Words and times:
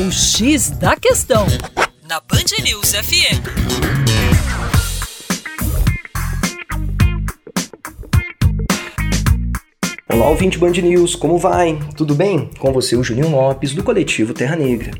O 0.00 0.12
X 0.12 0.70
da 0.70 0.94
Questão, 0.94 1.44
na 2.08 2.20
Band 2.20 2.62
News 2.62 2.92
FM. 2.92 3.42
Olá, 10.08 10.28
ouvinte 10.28 10.56
Band 10.56 10.70
News, 10.70 11.16
como 11.16 11.36
vai? 11.36 11.80
Tudo 11.96 12.14
bem? 12.14 12.48
Com 12.60 12.72
você, 12.72 12.94
o 12.94 13.02
Juninho 13.02 13.28
Lopes, 13.28 13.74
do 13.74 13.82
coletivo 13.82 14.32
Terra 14.32 14.54
Negra. 14.54 14.92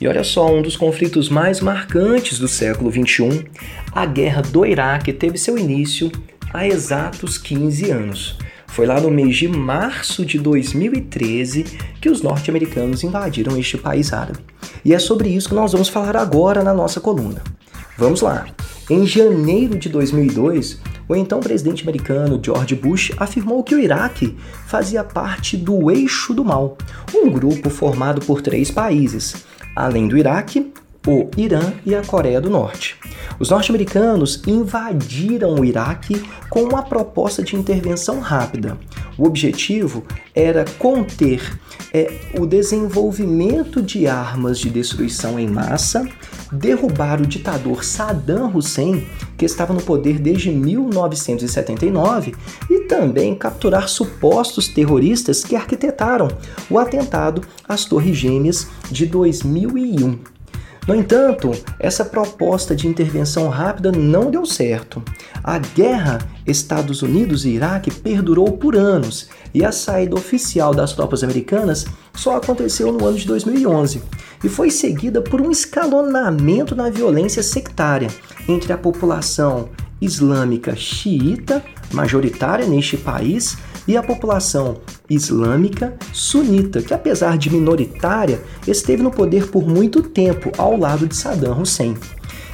E 0.00 0.08
olha 0.08 0.24
só, 0.24 0.50
um 0.50 0.62
dos 0.62 0.74
conflitos 0.74 1.28
mais 1.28 1.60
marcantes 1.60 2.38
do 2.38 2.48
século 2.48 2.90
XXI, 2.90 3.44
a 3.92 4.06
Guerra 4.06 4.40
do 4.40 4.64
Iraque 4.64 5.12
teve 5.12 5.36
seu 5.36 5.58
início 5.58 6.10
há 6.50 6.66
exatos 6.66 7.36
15 7.36 7.90
anos. 7.90 8.38
Foi 8.70 8.86
lá 8.86 9.00
no 9.00 9.10
mês 9.10 9.36
de 9.36 9.48
março 9.48 10.24
de 10.24 10.38
2013 10.38 11.64
que 12.00 12.08
os 12.08 12.22
norte-americanos 12.22 13.02
invadiram 13.02 13.58
este 13.58 13.76
país 13.76 14.12
árabe. 14.12 14.38
E 14.84 14.94
é 14.94 14.98
sobre 14.98 15.28
isso 15.28 15.48
que 15.48 15.54
nós 15.54 15.72
vamos 15.72 15.88
falar 15.88 16.16
agora 16.16 16.62
na 16.62 16.72
nossa 16.72 17.00
coluna. 17.00 17.42
Vamos 17.98 18.20
lá! 18.22 18.46
Em 18.88 19.06
janeiro 19.06 19.78
de 19.78 19.88
2002, 19.88 20.80
o 21.08 21.16
então 21.16 21.40
presidente 21.40 21.82
americano 21.82 22.40
George 22.42 22.74
Bush 22.74 23.12
afirmou 23.18 23.62
que 23.62 23.74
o 23.74 23.78
Iraque 23.78 24.36
fazia 24.66 25.04
parte 25.04 25.56
do 25.56 25.90
Eixo 25.90 26.32
do 26.32 26.44
Mal, 26.44 26.78
um 27.14 27.28
grupo 27.28 27.70
formado 27.70 28.24
por 28.24 28.40
três 28.40 28.70
países, 28.70 29.44
além 29.74 30.08
do 30.08 30.16
Iraque, 30.16 30.72
o 31.06 31.28
Irã 31.36 31.72
e 31.84 31.94
a 31.94 32.02
Coreia 32.02 32.40
do 32.40 32.50
Norte. 32.50 32.96
Os 33.40 33.48
norte-americanos 33.48 34.42
invadiram 34.46 35.54
o 35.54 35.64
Iraque 35.64 36.22
com 36.50 36.62
uma 36.62 36.82
proposta 36.82 37.42
de 37.42 37.56
intervenção 37.56 38.20
rápida. 38.20 38.76
O 39.16 39.26
objetivo 39.26 40.04
era 40.34 40.66
conter 40.78 41.58
é, 41.90 42.12
o 42.38 42.44
desenvolvimento 42.44 43.80
de 43.80 44.06
armas 44.06 44.58
de 44.58 44.68
destruição 44.68 45.40
em 45.40 45.48
massa, 45.48 46.06
derrubar 46.52 47.18
o 47.22 47.26
ditador 47.26 47.82
Saddam 47.82 48.54
Hussein, 48.54 49.06
que 49.38 49.46
estava 49.46 49.72
no 49.72 49.80
poder 49.80 50.18
desde 50.18 50.50
1979, 50.50 52.34
e 52.68 52.80
também 52.80 53.34
capturar 53.34 53.88
supostos 53.88 54.68
terroristas 54.68 55.42
que 55.42 55.56
arquitetaram 55.56 56.28
o 56.68 56.78
atentado 56.78 57.40
às 57.66 57.86
Torres 57.86 58.18
Gêmeas 58.18 58.68
de 58.90 59.06
2001. 59.06 60.39
No 60.86 60.94
entanto, 60.94 61.52
essa 61.78 62.04
proposta 62.04 62.74
de 62.74 62.88
intervenção 62.88 63.48
rápida 63.48 63.92
não 63.92 64.30
deu 64.30 64.44
certo. 64.46 65.02
A 65.44 65.58
guerra 65.58 66.18
Estados 66.46 67.02
Unidos 67.02 67.44
e 67.44 67.50
Iraque 67.50 67.90
perdurou 67.90 68.52
por 68.52 68.76
anos 68.76 69.28
e 69.54 69.64
a 69.64 69.72
saída 69.72 70.14
oficial 70.14 70.74
das 70.74 70.92
tropas 70.92 71.22
americanas 71.22 71.86
só 72.14 72.36
aconteceu 72.36 72.92
no 72.92 73.04
ano 73.06 73.18
de 73.18 73.26
2011 73.26 74.02
e 74.42 74.48
foi 74.48 74.70
seguida 74.70 75.20
por 75.20 75.40
um 75.40 75.50
escalonamento 75.50 76.74
na 76.74 76.88
violência 76.88 77.42
sectária 77.42 78.08
entre 78.48 78.72
a 78.72 78.78
população 78.78 79.68
islâmica 80.00 80.74
xiita, 80.74 81.62
majoritária 81.92 82.66
neste 82.66 82.96
país, 82.96 83.56
e 83.86 83.96
a 83.96 84.02
população 84.02 84.76
islâmica 85.08 85.96
sunita, 86.12 86.80
que 86.80 86.94
apesar 86.94 87.36
de 87.36 87.50
minoritária, 87.50 88.40
esteve 88.66 89.02
no 89.02 89.10
poder 89.10 89.48
por 89.48 89.66
muito 89.66 90.02
tempo 90.02 90.52
ao 90.56 90.76
lado 90.76 91.06
de 91.06 91.16
Saddam 91.16 91.60
Hussein. 91.60 91.96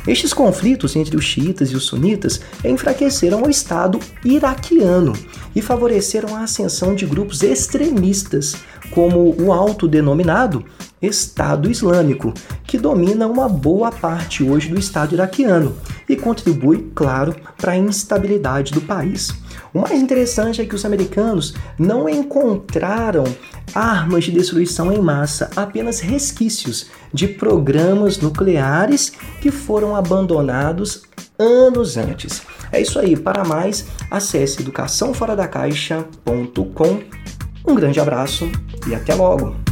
Estes 0.07 0.33
conflitos 0.33 0.95
entre 0.95 1.17
os 1.17 1.25
xiitas 1.25 1.71
e 1.71 1.77
os 1.77 1.85
sunitas 1.85 2.41
enfraqueceram 2.65 3.43
o 3.43 3.51
Estado 3.51 3.99
iraquiano 4.25 5.13
e 5.55 5.61
favoreceram 5.61 6.37
a 6.37 6.45
ascensão 6.45 6.95
de 6.95 7.05
grupos 7.05 7.43
extremistas, 7.43 8.55
como 8.91 9.35
o 9.41 9.53
autodenominado 9.53 10.65
Estado 11.03 11.71
Islâmico, 11.71 12.33
que 12.65 12.79
domina 12.79 13.27
uma 13.27 13.49
boa 13.49 13.91
parte 13.91 14.45
hoje 14.45 14.69
do 14.69 14.79
Estado 14.79 15.15
iraquiano 15.15 15.77
e 16.09 16.15
contribui, 16.15 16.91
claro, 16.95 17.35
para 17.57 17.73
a 17.73 17.77
instabilidade 17.77 18.73
do 18.73 18.81
país. 18.81 19.35
O 19.73 19.79
mais 19.81 20.01
interessante 20.01 20.61
é 20.61 20.67
que 20.67 20.75
os 20.75 20.85
americanos 20.85 21.55
não 21.79 22.09
encontraram 22.09 23.25
armas 23.75 24.25
de 24.25 24.33
destruição 24.33 24.93
em 24.93 25.01
massa, 25.01 25.51
apenas 25.57 26.01
resquícios 26.01 26.87
de 27.13 27.29
programas 27.29 28.19
nucleares 28.19 29.13
que 29.41 29.51
foram 29.51 29.95
abandonados 29.95 31.03
anos 31.39 31.97
antes. 31.97 32.43
É 32.73 32.81
isso 32.81 32.99
aí, 32.99 33.17
para 33.17 33.45
mais, 33.45 33.87
acesse 34.11 34.63
educaçãoforadacaixa.com. 34.63 37.01
Um 37.67 37.75
grande 37.75 38.01
abraço 38.01 38.51
e 38.87 38.95
até 38.95 39.15
logo! 39.15 39.66